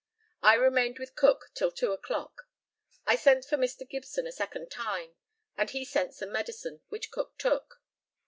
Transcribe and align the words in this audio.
I 0.41 0.55
remained 0.55 0.97
with 0.97 1.13
Cook 1.15 1.51
till 1.53 1.71
two 1.71 1.91
o'clock. 1.91 2.47
I 3.05 3.15
sent 3.15 3.45
for 3.45 3.55
Mr. 3.55 3.87
Gibson 3.87 4.25
a 4.25 4.31
second 4.31 4.71
time, 4.71 5.13
and 5.55 5.69
he 5.69 5.85
sent 5.85 6.15
some 6.15 6.31
medicine, 6.31 6.81
which 6.89 7.11
Cook 7.11 7.37
took. 7.37 7.81